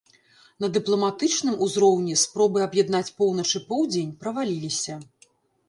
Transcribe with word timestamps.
На 0.63 0.69
дыпламатычным 0.77 1.59
узроўні 1.65 2.15
спробы 2.23 2.65
аб'яднаць 2.69 3.13
поўнач 3.21 3.47
і 3.55 3.63
поўдзень 3.69 4.17
праваліліся. 4.25 5.01